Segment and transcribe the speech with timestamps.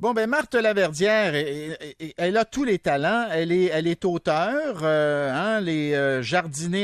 [0.00, 1.34] Bon, ben Marthe Laverdière,
[2.18, 3.26] elle, a tous les talents.
[3.32, 6.22] Elle est, elle est auteure, euh, hein, les euh,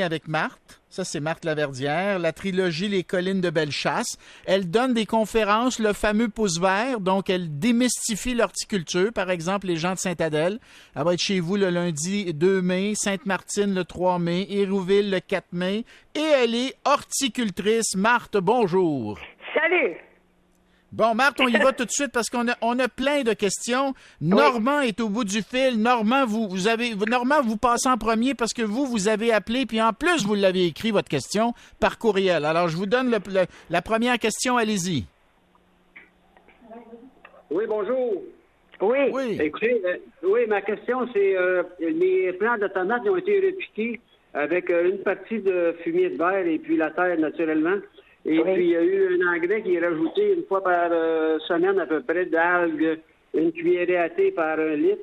[0.05, 0.81] avec Marthe.
[0.89, 2.19] Ça, c'est Marthe Laverdière.
[2.19, 4.19] La trilogie Les collines de Bellechasse.
[4.47, 6.99] Elle donne des conférences, le fameux pouce vert.
[6.99, 9.13] Donc, elle démystifie l'horticulture.
[9.13, 10.59] Par exemple, les gens de Saint-Adèle.
[10.97, 15.21] Elle va être chez vous le lundi 2 mai, Sainte-Martine le 3 mai, Hérouville le
[15.21, 15.85] 4 mai.
[16.17, 17.95] Et elle est horticultrice.
[17.95, 19.21] Marthe, bonjour.
[19.55, 19.99] Salut.
[20.95, 23.33] Bon, Marthe, on y va tout de suite parce qu'on a, on a plein de
[23.33, 23.95] questions.
[24.21, 25.81] Normand est au bout du fil.
[25.81, 29.67] Normand, vous, vous avez, Normand, vous passez en premier parce que vous, vous avez appelé,
[29.67, 32.45] puis en plus, vous l'avez écrit, votre question, par courriel.
[32.45, 33.13] Alors, je vous donne
[33.71, 34.57] la première question.
[34.57, 35.05] Allez-y.
[37.51, 38.23] Oui, bonjour.
[38.81, 38.99] Oui.
[39.13, 39.39] Oui.
[39.41, 44.01] Écoutez, euh, oui, ma question, c'est euh, les plants de tomates ont été repiqués
[44.33, 47.79] avec euh, une partie de fumier de verre et puis la terre naturellement.
[48.27, 51.39] Et puis, il y a eu un engrais qui est rajouté une fois par euh,
[51.41, 52.99] semaine à peu près d'algues,
[53.35, 55.03] une cuillerée à thé par un litre.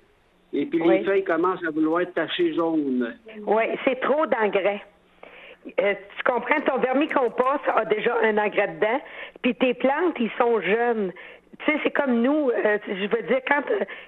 [0.53, 3.15] Et puis, les feuilles commencent à vouloir être tachées jaunes.
[3.45, 4.81] Oui, c'est trop d'engrais.
[5.79, 8.99] Euh, tu comprends, ton vermicompost a déjà un engrais dedans,
[9.43, 11.11] puis tes plantes, ils sont jeunes.
[11.59, 13.61] Tu sais, c'est comme nous, euh, je veux dire, quand,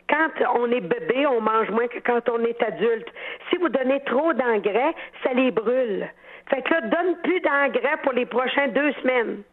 [0.09, 3.07] quand on est bébé, on mange moins que quand on est adulte.
[3.49, 6.07] Si vous donnez trop d'engrais, ça les brûle.
[6.49, 9.43] Fait que là, donne plus d'engrais pour les prochaines deux semaines.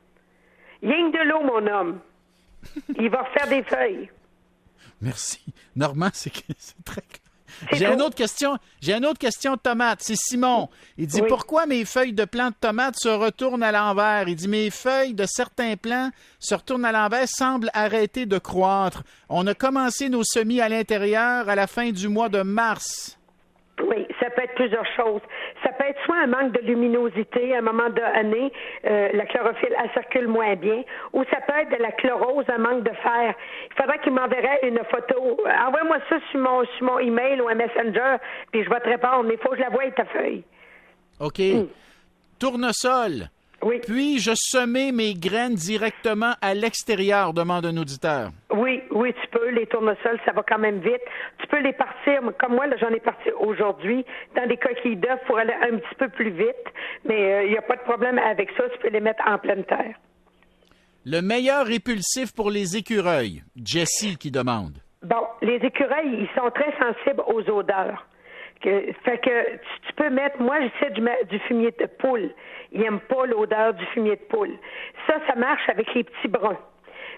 [0.82, 2.00] Ying de l'eau, mon homme.
[2.98, 4.10] Il va refaire des feuilles.
[5.00, 5.40] Merci.
[5.76, 6.32] Normand, c'est
[6.84, 7.02] très
[7.72, 8.56] j'ai une autre question.
[8.80, 10.00] J'ai une autre question de tomate.
[10.00, 10.68] C'est Simon.
[10.98, 14.28] Il dit pourquoi mes feuilles de plantes de tomates se retournent à l'envers?
[14.28, 19.02] Il dit mes feuilles de certains plants se retournent à l'envers, semblent arrêter de croître.
[19.28, 23.18] On a commencé nos semis à l'intérieur à la fin du mois de mars.
[23.82, 25.22] Oui, ça peut être plusieurs choses.
[25.62, 28.52] Ça peut être soit un manque de luminosité à un moment donné,
[28.86, 32.58] euh, la chlorophylle elle circule moins bien, ou ça peut être de la chlorose, un
[32.58, 33.34] manque de fer.
[33.70, 35.38] Il faudrait qu'il m'enverrait une photo.
[35.66, 38.16] Envoie-moi ça sur mon, sur mon email ou un messenger,
[38.52, 39.24] puis je vais te répondre.
[39.24, 40.44] Mais il faut que je la voie ta feuille.
[41.20, 41.38] OK.
[41.38, 41.66] Hmm.
[42.38, 43.28] Tournesol.
[43.62, 43.80] Oui.
[43.86, 48.30] Puis-je semer mes graines directement à l'extérieur, demande un auditeur.
[48.90, 49.50] Oui, tu peux.
[49.50, 51.02] Les tournesols, ça va quand même vite.
[51.38, 54.04] Tu peux les partir, comme moi, là, j'en ai parti aujourd'hui,
[54.36, 56.66] dans des coquilles d'œufs pour aller un petit peu plus vite.
[57.04, 58.64] Mais euh, il n'y a pas de problème avec ça.
[58.68, 59.94] Tu peux les mettre en pleine terre.
[61.06, 63.42] Le meilleur répulsif pour les écureuils.
[63.56, 64.78] Jessie qui demande.
[65.02, 68.06] Bon, les écureuils, ils sont très sensibles aux odeurs.
[68.62, 72.30] fait que tu, peux mettre, moi j'essaie du, du fumier de poule.
[72.72, 74.52] Ils n'aiment pas l'odeur du fumier de poule.
[75.06, 76.58] Ça, ça marche avec les petits bruns.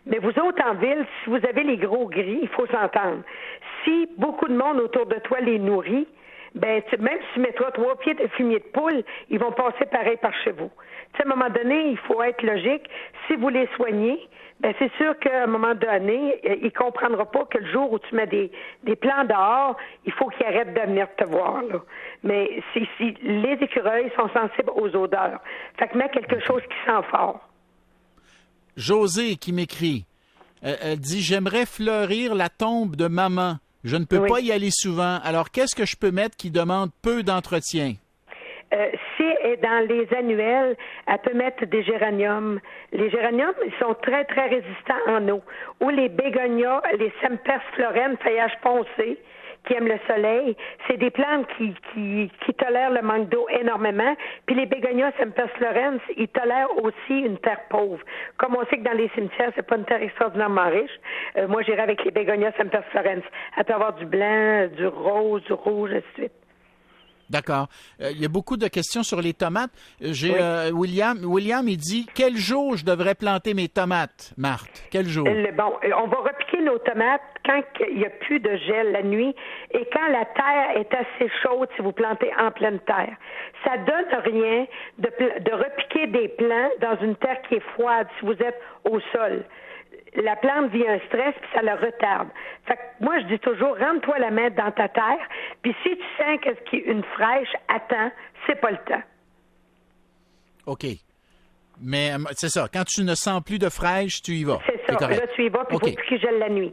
[0.07, 3.23] Mais vous autres en ville, si vous avez les gros gris, il faut s'entendre.
[3.85, 6.09] Si beaucoup de monde autour de toi les nourrit,
[6.55, 10.17] ben même si tu mettras trois pieds de fumier de poule, ils vont passer pareil
[10.17, 10.71] par chez vous.
[11.19, 12.89] à un moment donné, il faut être logique.
[13.27, 14.29] Si vous les soignez,
[14.61, 17.99] ben c'est sûr qu'à un moment donné, euh, il comprendra pas que le jour où
[17.99, 18.51] tu mets des,
[18.85, 21.63] des plants dehors, il faut qu'ils arrêtent de venir te voir.
[21.63, 21.81] Là.
[22.23, 25.41] Mais si, si les écureuils sont sensibles aux odeurs,
[25.79, 27.41] fait que mets quelque chose qui sent fort.
[28.77, 30.05] José qui m'écrit,
[30.63, 33.57] elle, dit J'aimerais fleurir la tombe de maman.
[33.85, 35.19] Je ne peux pas y aller souvent.
[35.25, 37.95] Alors, qu'est-ce que je peux mettre qui demande peu d'entretien?
[38.73, 42.61] Euh, si est dans les annuels, elle peut mettre des géraniums.
[42.93, 45.43] Les géraniums, ils sont très, très résistants en eau.
[45.81, 49.19] Ou les bégonias, les sempers florennes, feuillage foncé
[49.67, 50.57] qui aiment le soleil.
[50.87, 54.15] C'est des plantes qui, qui, qui tolèrent le manque d'eau énormément.
[54.47, 58.03] Puis les bégonias Sempers Florence, ils tolèrent aussi une terre pauvre.
[58.39, 60.99] Comme on sait que dans les cimetières, c'est pas une terre extraordinairement riche.
[61.37, 63.25] Euh, moi, j'irai avec les bégonias Sempers Florence.
[63.57, 66.42] Elle peut avoir du blanc, du rose, du rouge, ainsi de suite.
[67.33, 67.69] D'accord.
[68.03, 69.71] Euh, il y a beaucoup de questions sur les tomates.
[70.03, 71.19] J'ai euh, William.
[71.25, 74.85] William, il dit quel jour je devrais planter mes tomates, Marthe?
[74.91, 75.25] Quel jour?
[75.25, 79.35] Bon, on va repiquer nos tomates quand il n'y a plus de gel la nuit
[79.71, 83.17] et quand la terre est assez chaude si vous plantez en pleine terre.
[83.65, 84.67] Ça donne rien
[84.99, 85.09] de,
[85.41, 89.43] de repiquer des plants dans une terre qui est froide si vous êtes au sol
[90.17, 92.29] la plante vit un stress puis ça la retarde.
[92.67, 95.29] Fait que moi, je dis toujours, rentre-toi la main dans ta terre,
[95.63, 96.39] puis si tu sens
[96.71, 98.11] qu'une fraîche attend,
[98.47, 99.03] c'est pas le temps.
[100.67, 100.87] OK.
[101.81, 104.59] Mais euh, c'est ça, quand tu ne sens plus de fraîche, tu y vas.
[104.67, 106.73] C'est ça, là, tu y vas, puis il faut qu'il gèle la nuit.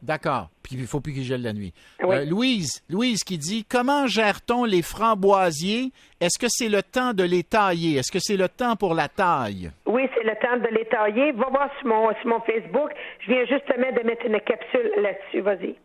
[0.00, 0.48] D'accord.
[0.76, 1.72] Puis il faut plus qu'il gèle la nuit.
[2.02, 5.92] Euh, Louise, Louise qui dit comment gère-t-on les framboisiers?
[6.20, 7.96] Est-ce que c'est le temps de les tailler?
[7.96, 9.70] Est-ce que c'est le temps pour la taille?
[9.86, 11.32] Oui, c'est le temps de les tailler.
[11.32, 12.90] Va voir sur mon, sur mon Facebook.
[13.20, 15.40] Je viens justement de mettre une capsule là-dessus.
[15.40, 15.76] Vas-y.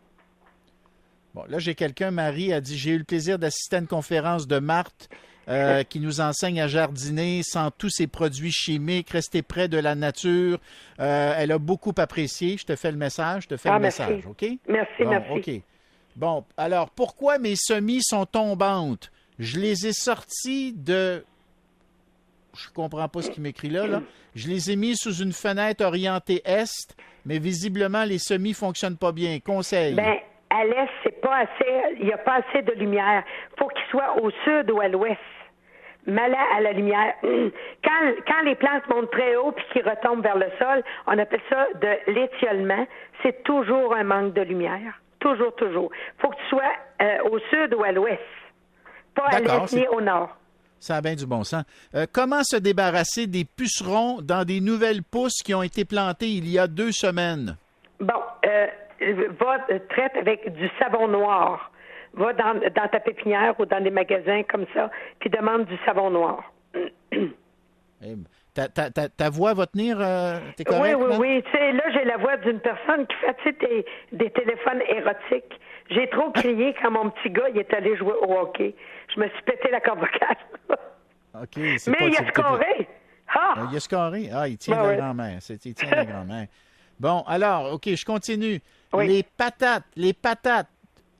[1.34, 4.46] Bon, là, j'ai quelqu'un, Marie, a dit J'ai eu le plaisir d'assister à une conférence
[4.46, 5.08] de Marthe
[5.48, 9.94] euh, qui nous enseigne à jardiner sans tous ces produits chimiques, rester près de la
[9.94, 10.58] nature.
[11.00, 12.56] Euh, elle a beaucoup apprécié.
[12.58, 14.02] Je te fais le message, je te fais Ah, le merci.
[14.02, 14.44] message, OK?
[14.68, 15.30] Merci, Bon, merci.
[15.32, 15.62] OK.
[16.16, 19.12] Bon, alors, pourquoi mes semis sont tombantes?
[19.38, 21.24] Je les ai sortis de...
[22.58, 24.02] Je comprends pas ce qu'il m'écrit là, là.
[24.34, 26.96] Je les ai mis sous une fenêtre orientée est,
[27.26, 29.38] mais visiblement, les semis fonctionnent pas bien.
[29.40, 29.94] Conseil.
[29.94, 30.16] Ben,
[30.48, 33.22] à l'est, c'est pas assez, il n'y a pas assez de lumière.
[33.58, 35.18] faut qu'il soit au sud ou à l'ouest.
[36.06, 37.14] Malin à la lumière.
[37.22, 41.40] Quand, quand les plantes montent très haut puis qu'ils retombent vers le sol, on appelle
[41.48, 42.86] ça de l'étiolement.
[43.22, 45.00] C'est toujours un manque de lumière.
[45.20, 45.90] Toujours, toujours.
[46.18, 46.72] faut que tu sois
[47.02, 48.20] euh, au sud ou à l'ouest.
[49.14, 50.36] Pas à l'est ni au nord.
[50.78, 51.64] Ça a bien du bon sens.
[51.94, 56.48] Euh, comment se débarrasser des pucerons dans des nouvelles pousses qui ont été plantées il
[56.48, 57.56] y a deux semaines?
[57.98, 58.66] Bon, euh,
[59.40, 61.70] va euh, traite avec du savon noir.
[62.14, 66.10] Va dans, dans ta pépinière ou dans des magasins comme ça, puis demande du savon
[66.10, 66.52] noir.
[68.02, 68.14] Eh,
[68.52, 69.96] ta, ta- ta- ta voix va tenir?
[70.00, 70.96] euh, T'es Oui, correct?
[70.98, 71.42] oui, oui.
[71.44, 75.58] Tu sais, là, j'ai la voix d'une personne qui fait des, des téléphones érotiques.
[75.88, 78.74] J'ai trop crié quand mon petit gars il est allé jouer au hockey.
[79.14, 80.36] Je me suis pété la corde vocale.
[81.42, 81.78] OK.
[81.78, 82.88] c'est Mais pas- il a scoré.
[83.34, 83.54] Ah!
[83.56, 84.28] Euh, Il a scoré.
[84.32, 84.96] Ah, il tient Ben la oui.
[84.96, 85.38] grand-mère.
[85.64, 86.46] Il tient la grand-mère.
[87.00, 88.60] Bon, alors, OK, je continue.
[88.92, 89.06] Oui.
[89.08, 90.68] Les patates, les patates,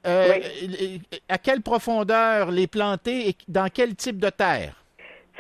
[0.07, 0.69] euh, Oui.
[0.69, 4.73] les- à quelle profondeur les planter et dans quel type de terre?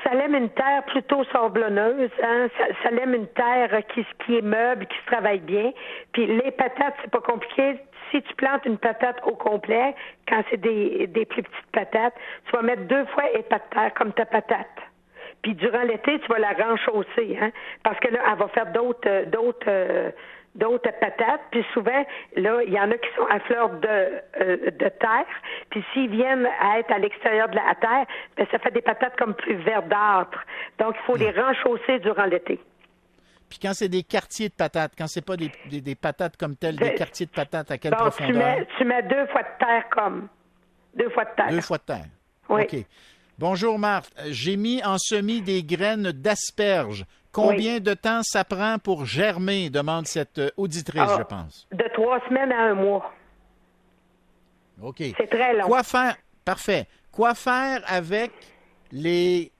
[0.05, 2.49] Ça l'aime une terre plutôt sablonneuse, hein?
[2.59, 5.73] ça, ça l'aime une terre qui, qui est meuble, qui se travaille bien.
[6.13, 7.79] Puis les patates, c'est pas compliqué.
[8.13, 9.95] Si tu plantes une patate au complet,
[10.29, 12.15] quand c'est des, des plus petites patates,
[12.45, 14.69] tu vas mettre deux fois état de terre comme ta patate.
[15.43, 17.51] Puis durant l'été, tu vas la renchausser, hein?
[17.83, 20.11] Parce que là, elle va faire d'autres euh, d'autres euh,
[20.56, 21.41] d'autres patates.
[21.50, 22.05] Puis souvent,
[22.37, 25.26] là, il y en a qui sont à fleur de, euh, de terre.
[25.70, 28.06] Puis s'ils viennent à être à l'extérieur de la terre,
[28.37, 30.44] ben, ça fait des patates comme plus verdâtres.
[30.79, 32.61] Donc, il faut les renchausser durant l'été.
[33.49, 36.56] Puis quand c'est des quartiers de patates, quand c'est pas des, des- des patates comme
[36.56, 38.43] telles, des De- quartiers de patates, à quelle Donc, tu profondeur?
[38.58, 40.29] mets, tu mets deux fois de terre comme.
[40.94, 41.49] Deux fois de terre.
[41.50, 42.05] Deux fois de terre.
[42.49, 42.62] Oui.
[42.62, 42.76] OK.
[43.38, 44.11] Bonjour, Marthe.
[44.31, 47.05] J'ai mis en semis des graines d'asperges.
[47.37, 49.69] Combien de temps ça prend pour germer?
[49.71, 51.17] demande cette euh, auditrice, Ah.
[51.19, 51.69] je pense.
[51.73, 53.12] De trois semaines à un mois.
[54.83, 54.97] OK.
[55.17, 55.67] C'est très long.
[55.67, 56.17] Quoi faire?
[56.44, 56.87] Parfait.
[57.12, 58.31] Quoi faire avec
[58.93, 59.53] les.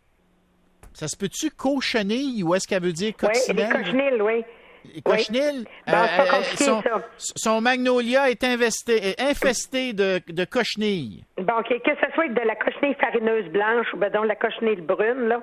[0.93, 4.45] Ça se peut-tu cochenilles ou est-ce qu'elle veut dire Oui, les cochenilles, oui.
[4.95, 5.65] Les cochenilles?
[5.87, 6.83] Ben, euh, compliqué, son,
[7.19, 11.25] son magnolia est investé, est infesté de, de cochenilles.
[11.39, 15.29] Bon, que ce soit de la cochenille farineuse blanche ou ben donc la cochenille brune,
[15.29, 15.41] là,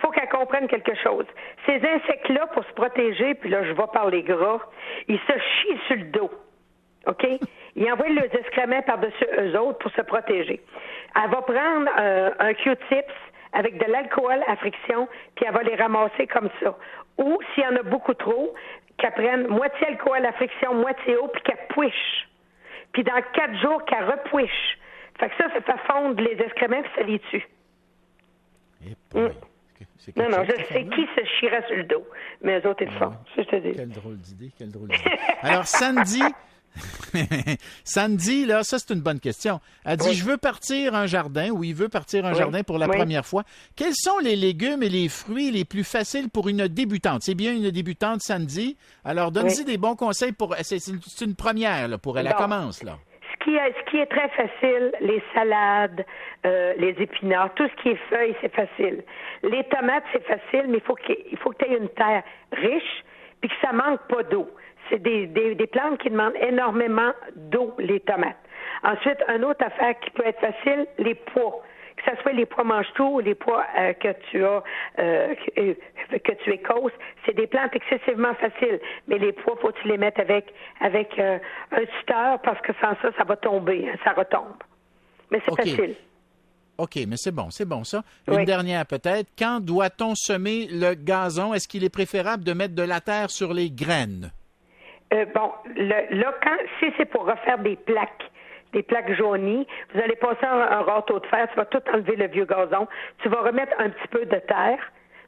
[0.00, 1.24] faut qu'elle comprenne quelque chose.
[1.66, 4.60] Ces insectes-là, pour se protéger, puis là, je vais par les gras,
[5.08, 6.30] ils se chient sur le dos.
[7.06, 7.26] OK?
[7.78, 10.62] Ils envoient leurs excréments par-dessus eux autres pour se protéger.
[11.14, 13.12] Elle va prendre euh, un Q-tips
[13.52, 16.74] avec de l'alcool à friction, puis elle va les ramasser comme ça.
[17.18, 18.54] Ou, s'il y en a beaucoup trop,
[18.98, 22.28] qu'elle prenne moitié alcool à friction, moitié eau, puis qu'elle pouiche.
[22.92, 24.78] Puis dans quatre jours, qu'elle repouiche.
[25.18, 27.46] Fait que ça, ça fait fondre les excréments, puis ça les tue.
[28.84, 29.30] Eh boy.
[29.98, 30.22] C'est Mm.
[30.22, 32.06] Non, non, je sais qui se chierait sur le dos.
[32.42, 33.12] Mais eux autres, ils le font.
[33.36, 33.72] Je te dis.
[33.72, 35.10] Quelle drôle d'idée, quelle drôle d'idée.
[35.42, 36.22] Alors, Sandy,
[37.84, 39.60] Sandy, là, ça, c'est une bonne question.
[39.84, 40.14] Elle dit, Oui.
[40.14, 42.38] je veux partir un jardin, ou il veut partir un Oui.
[42.38, 42.96] jardin pour la Oui.
[42.96, 43.44] première fois.
[43.76, 47.22] Quels sont les légumes et les fruits les plus faciles pour une débutante?
[47.22, 48.76] C'est bien une débutante, Sandy.
[49.04, 52.26] Alors, donne-y des bons conseils pour, c'est c'est une, première, là, pour elle.
[52.26, 52.38] Elle Bon.
[52.38, 52.98] commence, là.
[53.40, 53.50] Ce
[53.90, 56.04] qui, est, très facile, les salades,
[56.44, 59.04] euh, les épinards, tout ce qui est feuilles, c'est facile.
[59.44, 62.24] Les tomates, c'est facile, mais il faut qu'il il faut que tu aies une terre
[62.52, 63.04] riche,
[63.40, 64.50] puis que ça manque pas d'eau.
[64.90, 68.36] C'est des, des, des plantes qui demandent énormément d'eau, les tomates.
[68.82, 71.62] Ensuite, une autre affaire qui peut être facile, les pois.
[71.96, 74.62] Que ce soit les pois mange-tout ou les pois euh, que tu as,
[74.98, 75.74] euh, que, euh,
[76.22, 76.92] que tu écoses,
[77.24, 78.78] c'est des plantes excessivement faciles.
[79.08, 81.38] Mais les pois, faut que tu les mettes avec, avec euh,
[81.72, 84.62] un tuteur parce que sans ça, ça va tomber, hein, ça retombe.
[85.30, 85.94] Mais c'est facile.
[86.78, 88.02] OK, mais c'est bon, c'est bon, ça.
[88.28, 88.44] Une Oui.
[88.44, 89.30] dernière, peut-être.
[89.38, 91.54] Quand doit-on semer le gazon?
[91.54, 94.30] Est-ce qu'il est préférable de mettre de la terre sur les graines?
[95.14, 98.30] Euh, bon, le- là, quand, si c'est pour refaire des plaques,
[98.72, 102.16] des plaques jaunies, vous allez passer un, un râteau de fer, tu vas tout enlever
[102.16, 102.88] le vieux gazon,
[103.22, 104.78] tu vas remettre un petit peu de terre,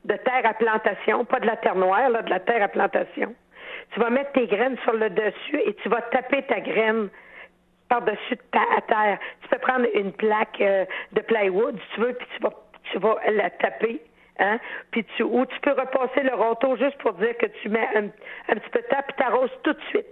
[0.05, 3.35] de terre à plantation, pas de la terre noire, là, de la terre à plantation.
[3.93, 7.09] Tu vas mettre tes graines sur le dessus et tu vas taper ta graine
[7.89, 9.19] par-dessus de ta à terre.
[9.43, 12.53] Tu peux prendre une plaque euh, de plywood, si tu veux, puis tu vas,
[12.93, 14.01] tu vas la taper.
[14.39, 14.59] Hein?
[14.91, 18.05] Puis tu, ou tu peux repasser le râteau juste pour dire que tu mets un,
[18.05, 20.07] un petit peu de terre, puis t'arroses tout de suite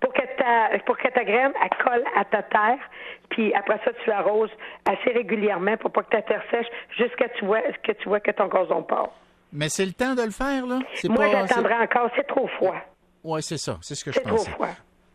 [0.00, 2.78] pour que ta pour que ta graine elle colle à ta terre,
[3.30, 4.50] puis après ça, tu l'arroses
[4.86, 6.66] assez régulièrement pour pas que ta terre sèche
[6.96, 9.10] jusqu'à tu vois, que tu vois que ton gazon part.
[9.52, 10.80] Mais c'est le temps de le faire, là?
[11.08, 12.10] Moi, j'attendrai encore.
[12.16, 12.76] C'est trop froid.
[13.22, 13.78] Oui, c'est ça.
[13.82, 14.36] C'est ce que je pensais.
[14.36, 14.74] C'est trop froid.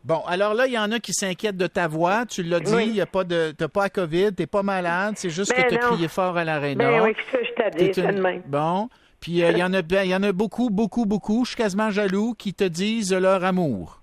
[0.09, 2.25] Bon, alors là, il y en a qui s'inquiètent de ta voix.
[2.25, 5.13] Tu l'as dit, il y a pas de, t'as pas la COVID, t'es pas malade,
[5.17, 6.83] c'est juste que ben tu as crié fort à l'aréna.
[6.83, 8.47] Ben oui, ça, je t'ai dit, c'est.
[8.47, 8.89] Bon.
[9.21, 11.45] Puis euh, il y en a, ben, il y en a beaucoup, beaucoup, beaucoup.
[11.45, 14.01] Je suis quasiment jaloux qui te disent leur amour.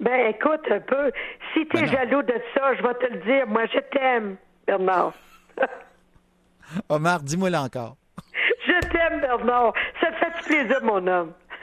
[0.00, 1.12] Ben, écoute un peu.
[1.54, 3.46] Si tu es ben jaloux de ça, je vais te le dire.
[3.46, 5.12] Moi, je t'aime, Bernard.
[6.88, 7.96] Omar, dis-moi là encore.
[8.66, 9.74] Je t'aime, Bernard.
[10.00, 11.32] Ça te fait plaisir, mon homme.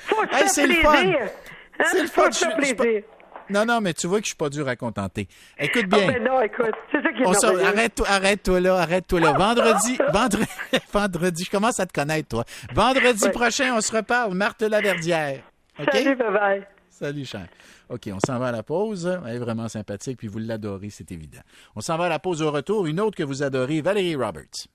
[0.00, 1.18] Faut te hey, faire plaisir.
[1.22, 1.43] Hein?
[1.90, 2.28] C'est le fun.
[2.56, 3.02] Plaisir.
[3.50, 5.28] Non, non, mais tu vois que je suis pas dur à contenter.
[5.58, 6.06] Écoute bien.
[6.08, 9.32] Oh, ben non, écoute, c'est ça qui est On Arrête-toi, arrête-toi là, arrête-toi là.
[9.38, 10.46] Vendredi, vendredi,
[10.92, 12.44] vendredi, je commence à te connaître, toi.
[12.72, 14.34] Vendredi prochain, on se reparle.
[14.34, 15.42] Marthe Laverdière.
[15.92, 16.62] Salut, bye-bye.
[16.88, 17.48] Salut, cher.
[17.90, 19.20] OK, on s'en va à la pause.
[19.26, 21.40] Elle est vraiment sympathique, puis vous l'adorez, c'est évident.
[21.76, 22.86] On s'en va à la pause au retour.
[22.86, 24.68] Une autre que vous adorez, Valérie Roberts.